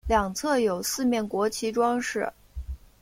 [0.07, 2.27] 两侧有四面国旗装饰。